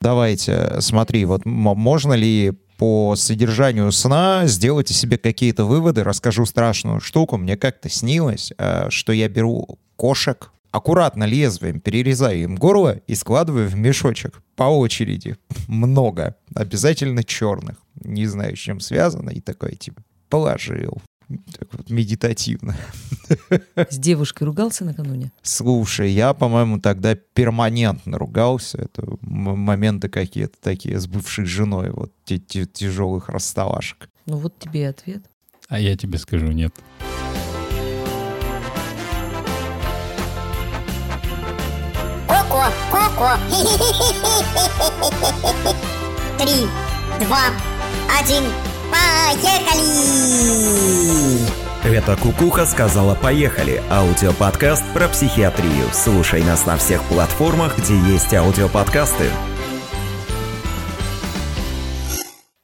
[0.00, 6.02] Давайте, смотри, вот можно ли по содержанию сна сделать себе какие-то выводы.
[6.02, 7.36] Расскажу страшную штуку.
[7.36, 13.68] Мне как-то снилось, э, что я беру кошек, аккуратно лезвием перерезаю им горло и складываю
[13.68, 15.36] в мешочек по очереди.
[15.68, 16.36] Много.
[16.54, 17.76] Обязательно черных.
[17.96, 19.28] Не знаю, с чем связано.
[19.28, 21.02] И такой, типа, положил
[21.58, 22.76] так вот медитативно.
[23.76, 25.32] С девушкой ругался накануне?
[25.42, 28.78] Слушай, я, по-моему, тогда перманентно ругался.
[28.78, 34.08] Это моменты какие-то такие с бывшей женой, вот тяжелых расставашек.
[34.26, 35.24] Ну вот тебе и ответ.
[35.68, 36.74] А я тебе скажу нет.
[42.26, 43.36] Коко, коко.
[46.38, 46.66] Три,
[47.24, 47.50] два,
[48.18, 48.44] один.
[48.90, 50.30] Поехали!
[51.82, 55.88] Это Кукуха сказала «Поехали»— аудиоподкаст про психиатрию.
[55.92, 59.30] Слушай нас на всех платформах, где есть аудиоподкасты.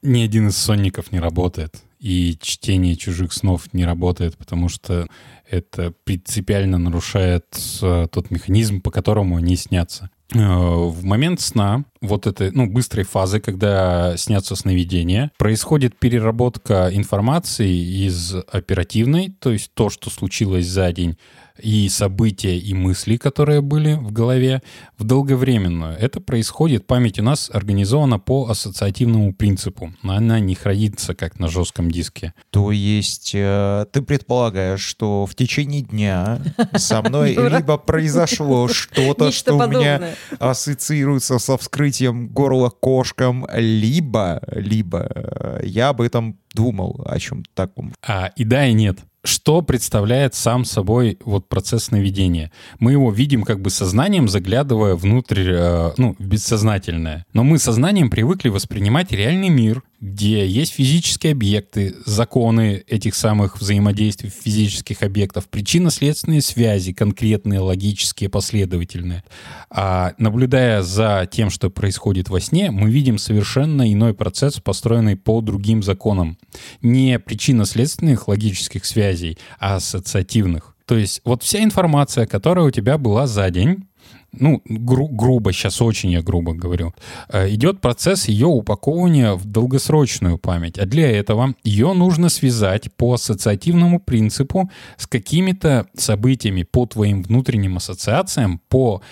[0.03, 5.09] Ни один из сонников не работает, и чтение чужих снов не работает, потому что
[5.51, 7.47] это принципиально нарушает
[7.83, 10.11] э, тот механизм, по которому они снятся.
[10.35, 17.73] Э, в момент сна, вот этой, ну, быстрой фазы, когда снятся сновидения, происходит переработка информации
[18.07, 21.17] из оперативной, то есть то, что случилось за день,
[21.61, 24.63] и события, и мысли, которые были в голове,
[24.99, 25.97] в долговременную.
[25.99, 29.93] Это происходит, память у нас организована по ассоциативному принципу.
[30.03, 32.35] Она не хранится как на жестком диске.
[32.51, 36.41] То есть э, ты предполагаешь, что в течение дня
[36.77, 45.09] со мной либо произошло что-то, что у меня ассоциируется со вскрытием горла кошкам, либо, либо
[45.15, 47.93] э, я об этом думал о чем-то таком.
[48.07, 52.53] А, и да, и нет что представляет сам собой вот процесс наведения.
[52.79, 57.27] Мы его видим как бы сознанием, заглядывая внутрь, э, ну, бессознательное.
[57.33, 64.31] Но мы сознанием привыкли воспринимать реальный мир, где есть физические объекты, законы этих самых взаимодействий
[64.31, 69.25] физических объектов, причинно-следственные связи, конкретные, логические, последовательные.
[69.71, 75.41] А наблюдая за тем, что происходит во сне, мы видим совершенно иной процесс, построенный по
[75.41, 76.39] другим законам.
[76.83, 80.77] Не причинно-следственных логических связей, а ассоциативных.
[80.85, 83.85] То есть вот вся информация, которая у тебя была за день,
[84.33, 86.95] ну, гру- грубо, сейчас очень я грубо говорю,
[87.29, 90.79] э, идет процесс ее упаковывания в долгосрочную память.
[90.79, 97.77] А для этого ее нужно связать по ассоциативному принципу с какими-то событиями по твоим внутренним
[97.77, 99.03] ассоциациям, по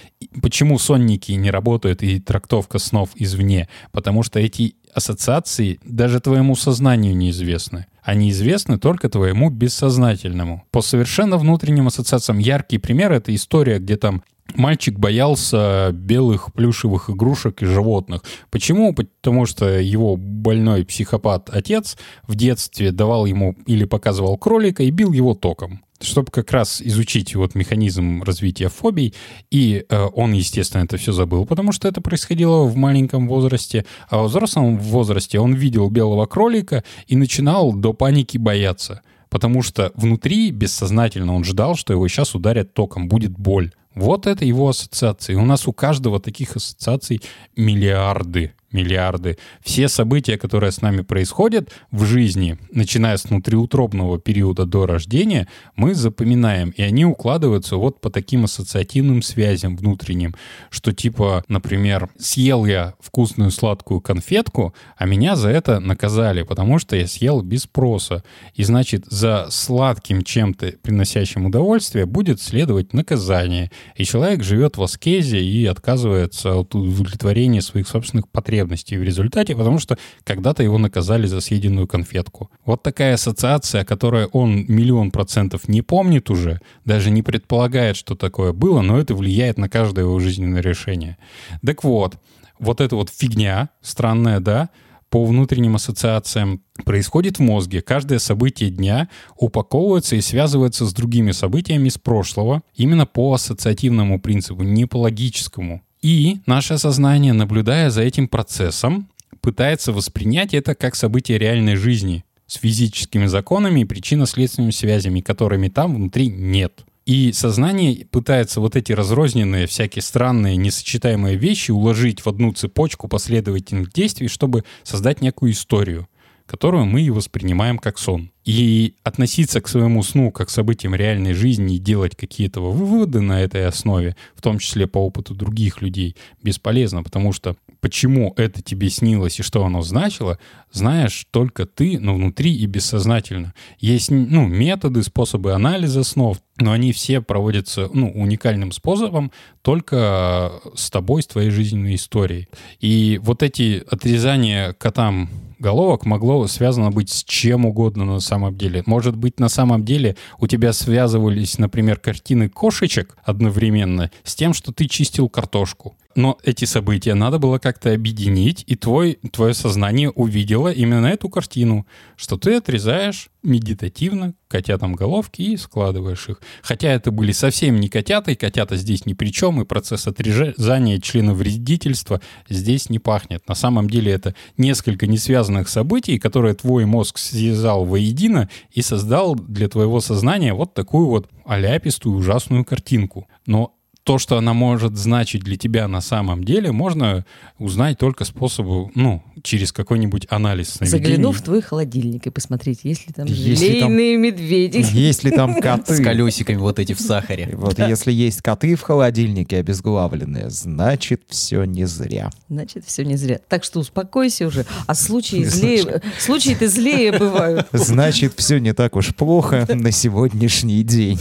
[0.43, 7.17] почему сонники не работают и трактовка снов извне, потому что эти ассоциации даже твоему сознанию
[7.17, 7.87] неизвестны.
[8.03, 10.65] Они известны только твоему бессознательному.
[10.71, 14.23] По совершенно внутренним ассоциациям яркий пример— это история, где там
[14.55, 18.23] Мальчик боялся белых плюшевых игрушек и животных.
[18.51, 18.95] Почему?
[18.95, 25.35] Потому что его больной психопат-отец в детстве давал ему или показывал кролика и бил его
[25.35, 29.15] током чтобы как раз изучить вот механизм развития фобий.
[29.51, 33.87] И э, он, естественно, это все забыл, потому что это происходило в маленьком возрасте.
[34.09, 39.03] А в взрослом возрасте он видел белого кролика и начинал до паники бояться.
[39.31, 43.73] Потому что внутри, бессознательно, он ждал, что его сейчас ударят током, будет боль.
[43.95, 45.35] Вот это его ассоциации.
[45.35, 47.23] У нас у каждого таких ассоциаций
[47.57, 49.39] миллиарды миллиарды.
[49.63, 55.95] Все события, которые с нами происходят в жизни, начиная с внутриутробного периода до рождения, мы
[55.95, 60.35] запоминаем, и они укладываются вот по таким ассоциативным связям внутренним,
[60.71, 66.97] что типа, например, съел я вкусную сладкую конфетку, а меня за это наказали, потому что
[66.97, 68.25] я съел без спроса.
[68.55, 73.71] И значит, за сладким чем-то, приносящим удовольствие, будет следовать наказание.
[73.97, 79.55] И человек живет в аскезе и отказывается от удовлетворения своих собственных потребностей потребностей в результате,
[79.55, 82.51] потому что когда-то его наказали за съеденную конфетку.
[82.65, 88.53] Вот такая ассоциация, которая он миллион процентов не помнит уже, даже не предполагает, что такое
[88.53, 91.17] было, но это влияет на каждое его жизненное решение.
[91.65, 92.17] Так вот,
[92.59, 94.69] вот эта вот фигня странная, да,
[95.11, 97.83] по внутренним ассоциациям происходит в мозге.
[97.83, 104.65] Каждое событие дня упаковывается и связывается с другими событиями из прошлого именно по ассоциативному принципу,
[104.65, 105.83] не по логическому.
[106.05, 109.09] И наше сознание, наблюдая за этим процессом,
[109.41, 115.95] пытается воспринять это как событие реальной жизни с физическими законами и причинно-следственными связями, которыми там
[115.95, 116.85] внутри нет.
[117.07, 123.91] И сознание пытается вот эти разрозненные, всякие странные, несочетаемые вещи уложить в одну цепочку последовательных
[123.91, 126.07] действий, чтобы создать некую историю.
[126.47, 128.31] которую мы и воспринимаем как сон.
[128.45, 133.41] И относиться к своему сну как к событиям реальной жизни и делать какие-то выводы на
[133.41, 138.91] этой основе, в том числе по опыту других людей, бесполезно, потому что почему это тебе
[138.91, 140.39] снилось и что оно значило,
[140.73, 143.55] знаешь только ты, но внутри и бессознательно.
[143.79, 149.33] Есть ну, методы, способы анализа снов, но они все проводятся ну, уникальным способом
[149.63, 152.49] только с тобой, с твоей жизненной историей.
[152.81, 158.83] И вот эти отрезания котам головок могло связано быть с чем угодно на самом деле.
[158.87, 164.73] Может быть, на самом деле у тебя связывались, например, картины кошечек одновременно с тем, что
[164.73, 165.97] ты чистил картошку.
[166.15, 171.87] Но эти события надо было как-то объединить, и твой, твое сознание увидело именно эту картину,
[172.17, 176.41] что ты отрезаешь медитативно котятам головки и складываешь их.
[176.63, 181.01] Хотя это были совсем не котята, и котята здесь ни при чем, и процесс отрезания
[181.01, 183.47] члена вредительства здесь не пахнет.
[183.49, 189.69] На самом деле это несколько несвязанных событий, которые твой мозг связал воедино и создал для
[189.69, 193.29] твоего сознания вот такую вот аляпистую ужасную картинку.
[193.47, 193.75] Но
[194.05, 197.25] то, что она может значить для тебя на самом деле, можно
[197.59, 201.05] узнать только способу, ну, через какой-нибудь анализ сновидений.
[201.05, 204.85] Заглянув в твой холодильник и посмотреть, есть ли там желейные медведи.
[204.93, 205.97] Есть ли там коты?
[205.97, 207.51] С колесиками вот эти в сахаре.
[207.55, 212.31] Вот если есть коты в холодильнике обезглавленные, значит, все не зря.
[212.51, 213.41] Значит, все не зря.
[213.49, 214.67] Так что успокойся уже.
[214.87, 216.03] А случаи злее...
[216.19, 217.69] Случаи-то злее бывают.
[217.73, 221.19] Значит, все не так уж плохо на сегодняшний день.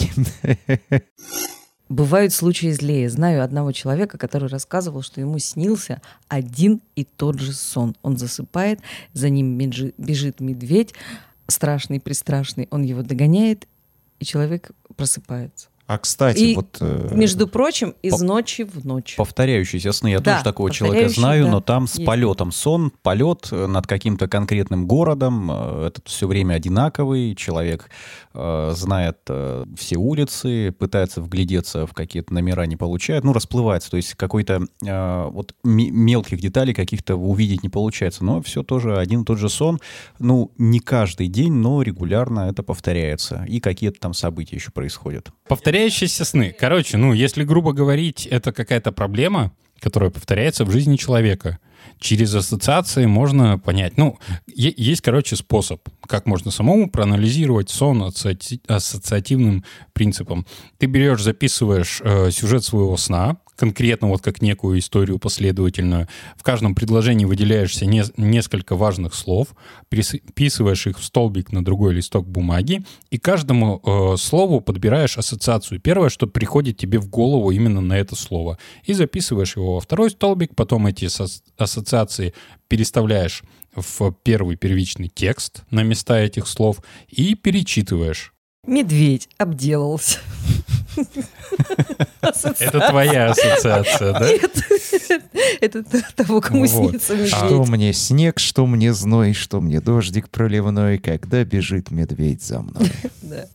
[1.93, 3.07] Бывают случаи злее.
[3.07, 7.95] Знаю одного человека, который рассказывал, что ему снился один и тот же сон.
[8.01, 8.79] Он засыпает,
[9.13, 10.95] за ним бежит медведь,
[11.45, 12.67] страшный-пристрашный.
[12.71, 13.67] Он его догоняет,
[14.17, 15.67] и человек просыпается.
[15.93, 16.77] А кстати, И, вот...
[16.81, 19.15] э, Между прочим, из по- ночи в ночь.
[19.15, 20.07] Повторяющиеся сны.
[20.09, 22.05] Я Да, тоже такого человека знаю, да, но там с есть.
[22.05, 25.49] полетом сон, полет э, над каким-то конкретным городом.
[25.51, 27.35] э, Этот все время одинаковый.
[27.35, 27.89] Человек
[28.33, 33.23] э, знает э, все улицы, пытается вглядеться в какие-то номера, не получает.
[33.23, 33.91] Ну, расплывается.
[33.91, 38.23] То есть какой-то э, вот ме- мелких деталей каких-то увидеть не получается.
[38.25, 39.79] Но все тоже один и тот же сон.
[40.19, 43.45] Ну, не каждый день, но регулярно это повторяется.
[43.47, 45.29] И какие-то там события еще происходят.
[45.47, 46.55] Повторяющиеся сны.
[46.57, 51.59] Короче, ну, если грубо говорить, это какая-то проблема, которая повторяется в жизни человека.
[51.99, 53.97] Через ассоциации можно понять.
[53.97, 54.17] Ну,
[54.47, 60.45] есть, короче, способ, как можно самому проанализировать сон ассоци- ассоциативным принципом.
[60.77, 66.07] Ты берешь, записываешь э, сюжет своего сна, конкретно вот как некую историю последовательную.
[66.35, 69.49] В каждом предложении выделяешься не- несколько важных слов,
[69.89, 75.79] переписываешь их в столбик на другой листок бумаги, и каждому э, слову подбираешь ассоциацию.
[75.79, 78.57] Первое, что приходит тебе в голову именно на это слово.
[78.85, 81.07] И записываешь его во второй столбик, потом эти
[81.57, 82.33] ассоциации
[82.67, 83.43] переставляешь
[83.75, 88.32] в первый первичный текст на места этих слов и перечитываешь.
[88.65, 90.19] Медведь обделался.
[92.21, 94.31] Это твоя ассоциация, да?
[94.31, 94.57] Нет,
[95.59, 95.83] это
[96.15, 97.69] того, кому снится Что медведь.
[97.69, 102.89] мне снег, что мне зной, что мне дождик проливной, когда бежит медведь за мной.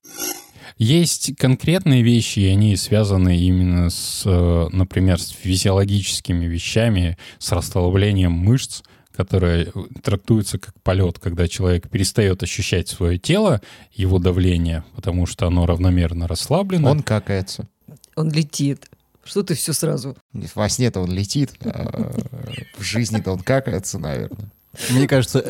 [0.77, 8.33] Есть конкретные вещи, и они связаны именно с, э, например, с физиологическими вещами, с расслаблением
[8.33, 8.83] мышц,
[9.19, 9.73] которые
[10.05, 13.61] трактуются как полет, когда человек перестает ощущать свое тело,
[13.93, 16.89] его давление, потому что оно равномерно расслаблено.
[16.89, 17.67] Он какается.
[18.15, 18.87] Он летит.
[19.25, 20.17] Что ты все сразу?
[20.55, 22.13] Во сне-то он летит, а
[22.79, 24.53] в жизни-то он какается, наверное.
[24.91, 25.45] Мне кажется,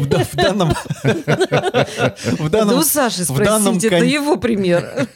[0.00, 0.74] в да- в данном...
[1.02, 5.08] В Да данном у Саши в данном спросить, это его пример.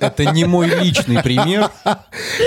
[0.00, 1.70] Это не мой личный пример.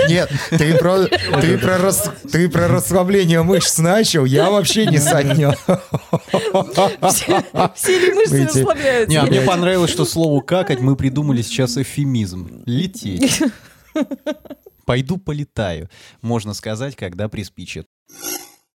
[0.08, 5.52] Нет, ты про, ты про, рас- ты про расслабление мышц начал, я вообще не санил.
[7.10, 7.42] Все
[7.74, 9.10] все ли мышцы расслабляются?
[9.10, 12.62] Не, а мне понравилось, что слову «какать» мы придумали сейчас эфемизм.
[12.66, 13.42] Лететь.
[14.84, 15.88] Пойду полетаю,
[16.22, 17.86] можно сказать, когда приспичит.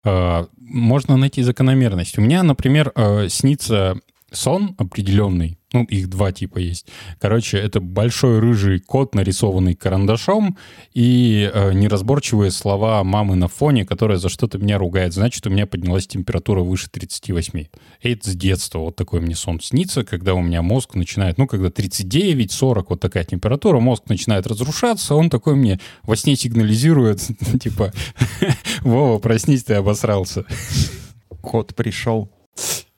[0.04, 2.18] Э, можно найти закономерность.
[2.18, 6.86] У меня, например, э, снится сон определенный, ну, их два типа есть.
[7.20, 10.56] Короче, это большой рыжий кот, нарисованный карандашом,
[10.94, 15.12] и э, неразборчивые слова мамы на фоне, которая за что-то меня ругает.
[15.12, 17.66] Значит, у меня поднялась температура выше 38.
[18.02, 21.46] И это с детства вот такой мне сон снится, когда у меня мозг начинает, ну,
[21.46, 27.20] когда 39-40, вот такая температура, мозг начинает разрушаться, он такой мне во сне сигнализирует,
[27.60, 27.92] типа,
[28.82, 30.44] Вова, проснись, ты обосрался.
[31.40, 32.30] Кот пришел.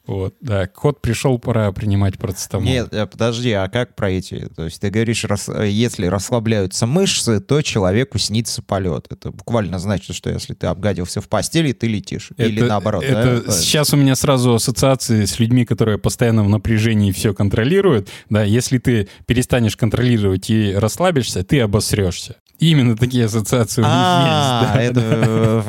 [0.06, 2.66] Вот, да, кот пришел, пора принимать процетамол.
[2.66, 4.50] Нет, э, подожди, а как про эти?
[4.54, 9.06] То есть ты говоришь, рас- э, если расслабляются мышцы, то человеку снится полет.
[9.08, 12.32] Это буквально значит, что если ты обгадился в постели, ты летишь.
[12.36, 13.02] Или Это- наоборот.
[13.02, 13.52] Это да?
[13.52, 18.08] сейчас у меня сразу ассоциации с людьми, которые постоянно в напряжении все контролируют.
[18.28, 22.36] Да, если ты перестанешь контролировать и расслабишься, ты обосрешься.
[22.70, 24.90] Именно такие ассоциации у них А, есть.
[24.90, 25.62] это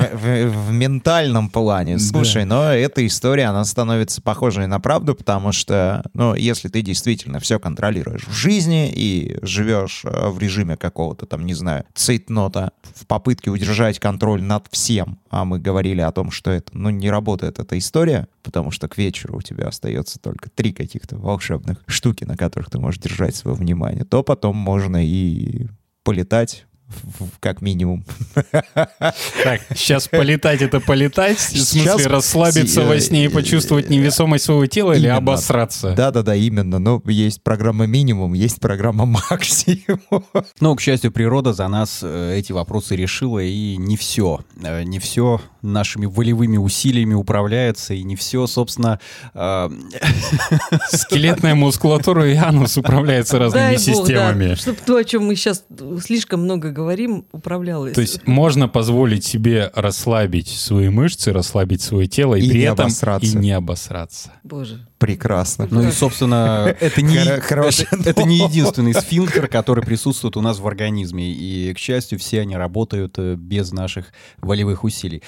[0.47, 1.99] в, ментальном плане.
[1.99, 7.39] Слушай, но эта история, она становится похожей на правду, потому что, ну, если ты действительно
[7.39, 13.05] все контролируешь в жизни и живешь э, в режиме какого-то там, не знаю, цейтнота, в
[13.05, 17.59] попытке удержать контроль над всем, а мы говорили о том, что это, ну, не работает
[17.59, 22.37] эта история, потому что к вечеру у тебя остается только три каких-то волшебных штуки, на
[22.37, 25.67] которых ты можешь держать свое внимание, то потом можно и
[26.03, 26.65] полетать
[27.39, 28.05] как минимум.
[28.73, 34.65] Так, сейчас полетать это полетать, в Сейчас смысле расслабиться во сне и почувствовать невесомость своего
[34.67, 35.17] тела или Именно.
[35.17, 35.93] обосраться?
[35.95, 36.79] Да-да-да, именно.
[36.79, 40.25] Но есть программа минимум, есть программа максимум.
[40.59, 44.41] Но, к счастью, природа за нас э, эти вопросы решила, и не все.
[44.63, 48.99] э, Не все нашими волевыми усилиями управляется, и не все, собственно,
[49.33, 49.69] э,
[50.91, 54.55] Скелетная мускулатура и анус управляется разными Дай бог, да, системами.
[54.55, 55.63] чтобы то, о чем мы сейчас
[56.03, 57.93] слишком много говорим, управлялось.
[57.93, 62.63] То есть можно позволить себе расслабить свои мышцы, расслабить свое тело и, И при не
[62.65, 63.25] этом обосраться.
[63.25, 64.33] и не обосраться.
[64.43, 64.87] Боже.
[64.99, 65.67] Прекрасно.
[65.71, 70.67] Ну и, собственно, это не, это, это не единственный сфинктер, который присутствует у нас в
[70.67, 71.31] организме.
[71.33, 75.23] И, к счастью, все они работают э, без наших волевых усилий.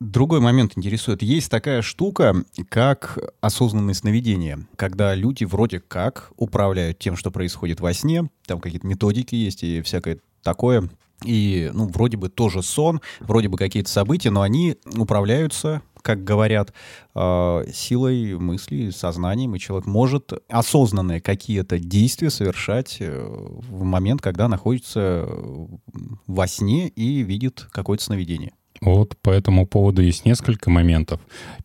[0.00, 1.22] Другой момент интересует.
[1.22, 2.34] Есть такая штука,
[2.68, 8.28] как осознанное сновидение, когда люди вроде как управляют тем, что происходит во сне.
[8.46, 10.88] Там какие-то методики есть и всякое такое.
[11.24, 16.72] И, ну, вроде бы тоже сон, вроде бы какие-то события, но они управляются, как говорят,
[17.14, 24.48] э, силой мысли, сознанием, и человек может осознанные какие-то действия совершать э, в момент, когда
[24.48, 25.26] находится
[26.26, 28.52] во сне и видит какое-то сновидение.
[28.80, 31.20] Вот по этому поводу есть несколько моментов.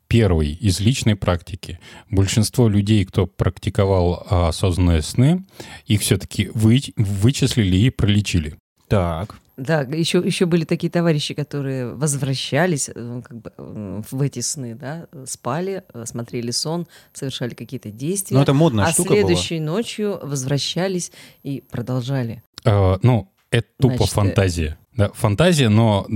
[0.07, 1.79] Первый из личной практики.
[2.09, 5.43] Большинство людей, кто практиковал а, осознанные сны,
[5.85, 8.55] их все-таки вы, вычислили и пролечили.
[8.89, 9.35] Так.
[9.55, 14.73] Да, еще, еще были такие товарищи, которые возвращались э, как бы, э, в эти сны,
[14.73, 18.37] да, спали, э, смотрели сон, совершали какие-то действия.
[18.37, 19.19] Ну, это модная а штука была.
[19.19, 21.11] следующей ночью возвращались
[21.43, 22.41] и продолжали.
[22.63, 24.77] А, ну, это тупо Значит, э, фантазия.
[24.95, 26.07] Да, фантазия, но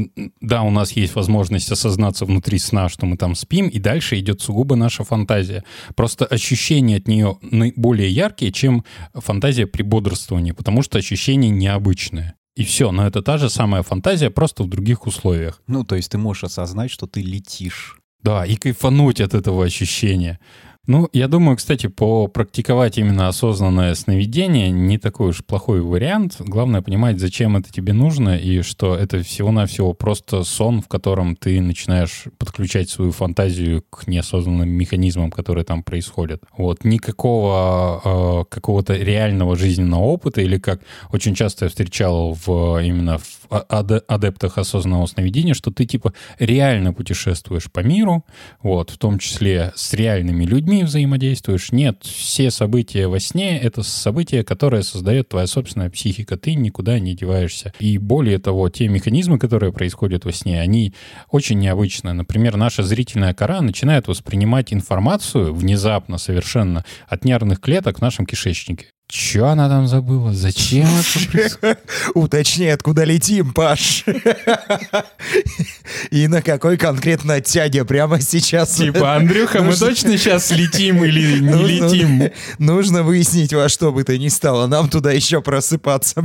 [0.41, 4.41] да, у нас есть возможность осознаться внутри сна, что мы там спим, и дальше идет
[4.41, 5.63] сугубо наша фантазия.
[5.95, 7.37] Просто ощущения от нее
[7.75, 12.35] более яркие, чем фантазия при бодрствовании, потому что ощущения необычные.
[12.55, 15.61] И все, но это та же самая фантазия, просто в других условиях.
[15.67, 17.97] Ну, то есть ты можешь осознать, что ты летишь.
[18.21, 20.39] Да, и кайфануть от этого ощущения.
[20.85, 26.35] Ну, я думаю, кстати, попрактиковать именно осознанное сновидение не такой уж плохой вариант.
[26.39, 31.61] Главное понимать, зачем это тебе нужно, и что это всего-навсего просто сон, в котором ты
[31.61, 36.43] начинаешь подключать свою фантазию к неосознанным механизмам, которые там происходят.
[36.57, 36.83] Вот.
[36.83, 40.81] Никакого э, какого-то реального жизненного опыта, или как
[41.13, 46.13] очень часто я встречал в, именно в а- аде- адептах осознанного сновидения, что ты типа
[46.39, 48.25] реально путешествуешь по миру,
[48.61, 51.71] вот, в том числе с реальными людьми взаимодействуешь.
[51.71, 56.37] Нет, все события во сне— это события, которые создает твоя собственная психика.
[56.37, 57.73] Ты никуда не деваешься.
[57.79, 60.93] И более того, те механизмы, которые происходят во сне, они
[61.29, 62.13] очень необычные.
[62.13, 68.92] Например, наша зрительная кора начинает воспринимать информацию внезапно совершенно от нервных клеток в нашем кишечнике.
[69.13, 70.33] Че она там забыла?
[70.33, 70.87] Зачем
[71.35, 71.77] это?
[72.15, 74.05] Уточни, откуда летим, Паш.
[76.09, 78.75] И на какой конкретно тяге прямо сейчас.
[78.75, 82.31] Типа, Андрюха, мы точно сейчас летим или не летим?
[82.57, 84.65] Нужно выяснить во что бы то ни стало.
[84.65, 86.23] Нам туда еще просыпаться.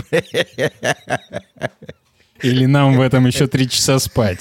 [2.40, 4.40] Или нам в этом еще три часа спать?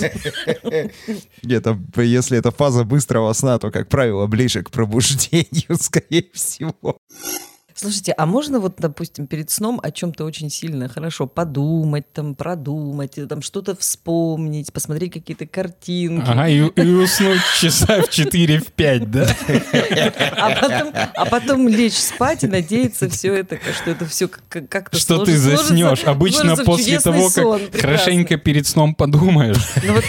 [1.44, 6.98] Это, если это фаза быстрого сна, то, как правило, ближе к пробуждению, скорее всего.
[7.80, 13.20] Слушайте, а можно вот, допустим, перед сном о чем-то очень сильно хорошо подумать, там, продумать,
[13.30, 19.12] там, что-то вспомнить, посмотреть какие-то картинки, Ага, и, и уснуть часа в 4 в 5,
[19.12, 19.28] да?
[20.38, 25.24] а, потом, а потом лечь спать и надеяться все это, что это все как-то Что
[25.24, 25.86] ты сложится- заснешь.
[26.00, 27.60] сложится- Обычно сложится после того, сон.
[27.60, 27.82] как Прекрасно.
[27.98, 29.58] хорошенько перед сном подумаешь.
[29.84, 30.04] Ну вот,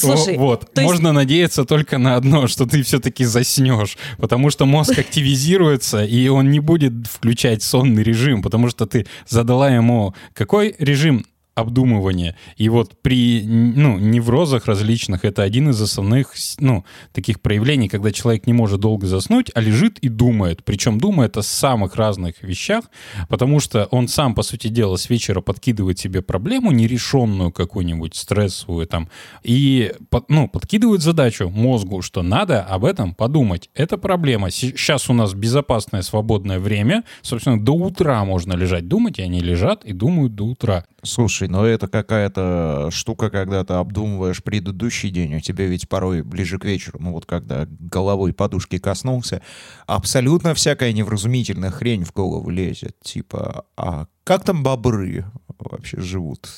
[0.00, 4.98] слушай, вот, есть- можно надеяться только на одно, что ты все-таки заснешь, потому что мозг
[4.98, 11.24] активизируется, и он не будет включать сонный режим, потому что ты задала ему какой режим
[11.56, 12.36] обдумывания.
[12.58, 18.46] И вот при ну, неврозах различных это один из основных ну, таких проявлений, когда человек
[18.46, 20.64] не может долго заснуть, а лежит и думает.
[20.64, 22.84] Причем думает о самых разных вещах,
[23.30, 28.86] потому что он сам, по сути дела, с вечера подкидывает себе проблему нерешенную какую-нибудь, стрессовую
[28.86, 29.08] там,
[29.42, 29.94] и
[30.28, 33.70] ну, подкидывает задачу мозгу, что надо об этом подумать.
[33.74, 34.50] Это проблема.
[34.50, 37.04] Сейчас у нас безопасное свободное время.
[37.22, 40.84] Собственно, до утра можно лежать думать, и они лежат и думают до утра.
[41.06, 46.58] Слушай, но это какая-то штука, когда ты обдумываешь предыдущий день, у тебя ведь порой ближе
[46.58, 49.40] к вечеру, ну вот когда головой подушки коснулся,
[49.86, 52.96] абсолютно всякая невразумительная хрень в голову лезет.
[53.02, 55.24] Типа, а как там бобры
[55.58, 56.48] вообще живут?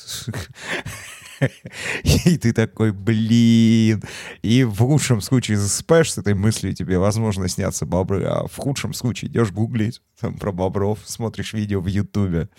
[2.03, 4.03] И ты такой, блин.
[4.41, 8.93] И в лучшем случае засыпаешь с этой мыслью, тебе, возможно, снятся бобры, а в худшем
[8.93, 12.49] случае идешь гуглить там, про бобров, смотришь видео в Ютубе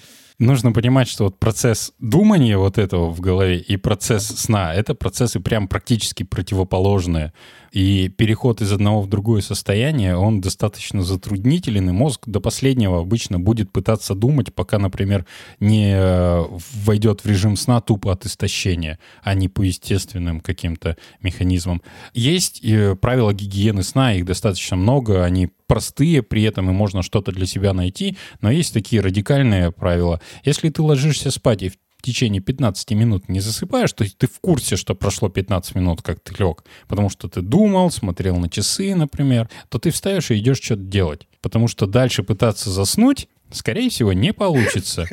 [0.40, 5.38] нужно понимать, что вот процесс думания вот этого в голове и процесс сна— это процессы
[5.38, 7.32] прям практически противоположные.
[7.73, 13.39] И переход из одного в другое состояние, он достаточно затруднителен, и мозг до последнего обычно
[13.39, 15.25] будет пытаться думать, пока, например,
[15.61, 16.45] не э,
[16.85, 21.81] войдет в режим сна тупо от истощения, а не по естественным каким-то механизмам.
[22.12, 27.31] Есть э, правила гигиены сна, их достаточно много, они простые при этом, и можно что-то
[27.31, 30.21] для себя найти, но есть такие радикальные правила.
[30.45, 34.40] Если ты ложишься спать и в течение 15 минут не засыпаешь, то есть ты в
[34.40, 38.95] курсе, что прошло 15 минут, как ты лег, потому что ты думал, смотрел на часы,
[38.95, 41.28] например, то ты встаешь и идешь что-то делать.
[41.42, 45.07] Потому что дальше пытаться заснуть, скорее всего, не получится.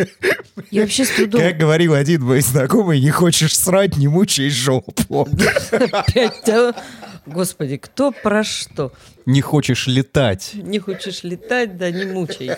[0.72, 1.42] Я вообще с трудом...
[1.42, 5.28] Как говорил один мой знакомый, не хочешь срать, не мучай жопу.
[7.28, 8.94] Господи, кто про что?
[9.26, 10.52] Не хочешь летать.
[10.54, 12.52] Не хочешь летать, да не мучай.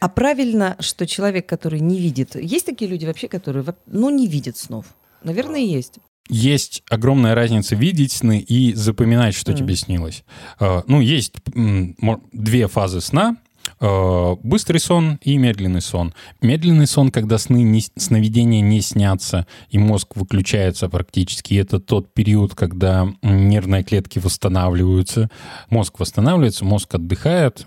[0.00, 2.34] А правильно, что человек, который не видит...
[2.34, 4.86] Есть такие люди вообще, которые ну, не видят снов?
[5.22, 5.94] Наверное, есть.
[6.28, 9.56] Есть огромная разница видеть сны и запоминать, что mm.
[9.56, 10.24] тебе снилось.
[10.58, 11.34] А, ну, есть
[12.32, 13.36] две фазы сна.
[13.80, 16.14] Э, быстрый сон и медленный сон.
[16.40, 21.54] Медленный сон, когда сны не, сновидения не снятся, и мозг выключается практически.
[21.54, 25.30] Это тот период, когда нервные клетки восстанавливаются.
[25.70, 27.64] Мозг восстанавливается, мозг отдыхает.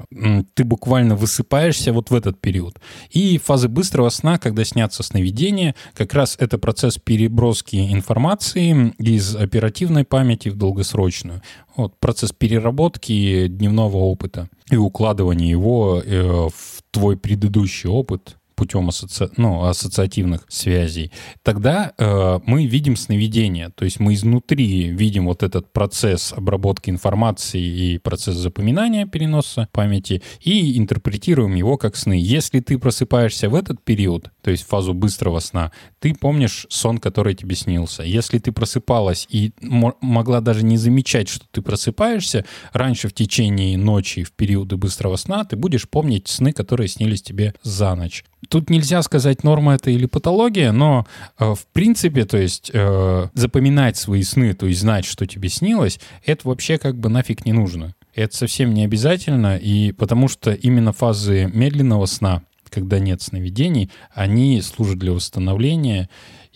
[0.53, 2.79] Ты буквально высыпаешься вот в этот период.
[3.11, 10.05] И фазы быстрого сна, когда снятся сновидения, как раз это процесс переброски информации из оперативной
[10.05, 11.41] памяти в долгосрочную.
[11.79, 19.29] Вот процесс переработки дневного опыта и укладывания его э, в твой предыдущий опыт путем асоци...
[19.37, 23.69] ну, ассоциативных связей, тогда э, мы видим сновидение.
[23.69, 30.21] То есть мы изнутри видим вот этот процесс обработки информации и процесс запоминания переноса памяти
[30.41, 32.19] и интерпретируем его как сны.
[32.21, 37.35] Если ты просыпаешься в этот период, то есть фазу быстрого сна, ты помнишь сон, который
[37.35, 38.03] тебе снился.
[38.03, 42.43] Если ты просыпалась и могла даже не замечать, что ты просыпаешься,
[42.73, 47.53] раньше в течение ночи, в периоды быстрого сна, ты будешь помнить сны, которые снились тебе
[47.63, 48.25] за ночь.
[48.49, 51.05] Тут нельзя сказать, норма это или патология, но
[51.37, 55.99] э, в принципе, то есть э, запоминать свои сны, то есть знать, что тебе снилось,
[56.25, 57.93] это вообще как бы нафиг не нужно.
[58.15, 64.61] Это совсем не обязательно, и потому что именно фазы медленного сна, когда нет сновидений, они
[64.61, 66.09] служат для восстановления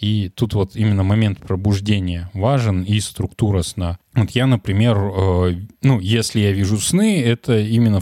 [0.04, 3.98] и тут вот именно момент пробуждения важен и структура сна.
[4.16, 8.02] Вот я, например, э, ну, если я вижу сны, это именно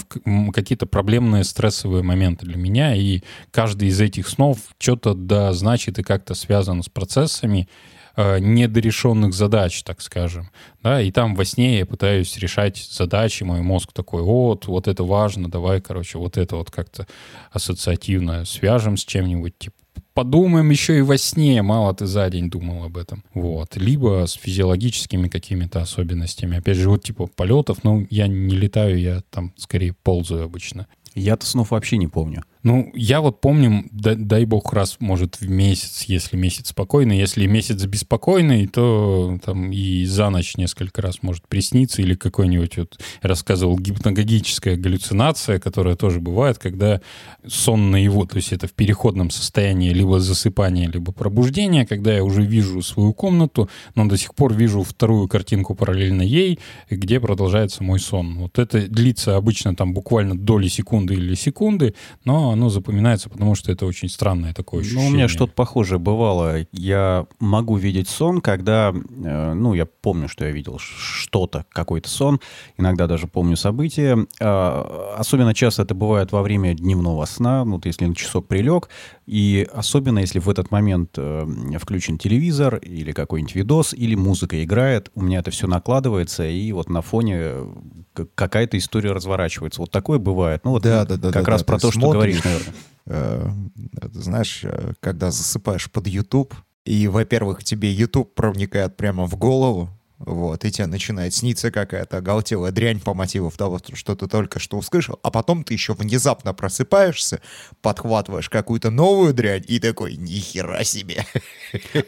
[0.52, 6.04] какие-то проблемные стрессовые моменты для меня, и каждый из этих снов что-то да значит и
[6.04, 7.70] как-то связан с процессами
[8.16, 10.50] э, недорешенных задач, так скажем.
[10.82, 15.04] Да, и там во сне я пытаюсь решать задачи, мой мозг такой, вот, вот это
[15.04, 17.06] важно, давай, короче, вот это вот как-то
[17.52, 19.76] ассоциативно свяжем с чем-нибудь, типа,
[20.14, 23.24] подумаем еще и во сне, мало ты за день думал об этом.
[23.34, 23.76] Вот.
[23.76, 26.58] Либо с физиологическими какими-то особенностями.
[26.58, 30.88] Опять же, вот типа полетов, ну, я не летаю, я там скорее ползаю обычно.
[31.14, 32.44] Я-то снов вообще не помню.
[32.64, 37.18] Ну, я вот помню, дай, дай бог, раз, может, в месяц, если месяц спокойный.
[37.18, 42.02] Если месяц беспокойный, то там и за ночь несколько раз может присниться.
[42.02, 47.02] Или какой-нибудь, вот, рассказывал, гипногогическая галлюцинация, которая тоже бывает, когда
[47.48, 52.44] сон наяву, то есть это в переходном состоянии либо засыпания, либо пробуждения, когда я уже
[52.44, 58.00] вижу свою комнату, но до сих пор вижу вторую картинку параллельно ей, где продолжается мой
[58.00, 58.38] сон.
[58.38, 63.56] Вот это длится обычно там буквально доли секунды или секунды, но но оно запоминается, потому
[63.56, 65.06] что это очень странное такое ощущение.
[65.06, 66.66] Ну, у меня что-то похожее бывало.
[66.72, 72.40] Я могу видеть сон, когда, э, ну, я помню, что я видел что-то, какой-то сон,
[72.78, 74.18] иногда даже помню события.
[74.40, 78.90] А, Особенно часто это бывает во время дневного сна, ну, вот если на часок прилег,
[79.26, 81.48] и особенно если в этот момент э,
[81.80, 86.90] включен телевизор или какой-нибудь видос, или музыка играет, у меня это все накладывается, и вот
[86.90, 89.82] на фоне э, какая-то история разворачивается.
[89.82, 90.62] Вот такое бывает.
[90.66, 91.66] Ну, вот Да, да, да, как да, раз да.
[91.66, 92.68] про то, что смотришь, говоришь,
[93.06, 93.72] наверное.
[94.02, 96.54] Это, знаешь, э, когда засыпаешь под YouTube,
[96.86, 102.72] и, во-первых, тебе YouTube проникает прямо в голову, вот, и тебе начинает сниться какая-то оголтелая
[102.72, 107.42] дрянь по мотиву того, что ты только что услышал, а потом ты еще внезапно просыпаешься,
[107.82, 111.26] подхватываешь какую-то новую дрянь и такой, нихера себе.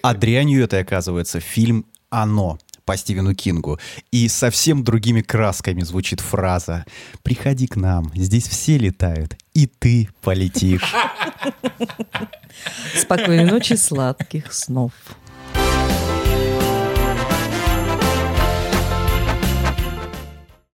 [0.03, 3.79] А дрянью это, оказывается, фильм «Оно» по Стивену Кингу.
[4.11, 6.85] И совсем другими красками звучит фраза
[7.21, 10.93] «Приходи к нам, здесь все летают, и ты полетишь».
[12.95, 14.91] Спокойной ночи, сладких снов.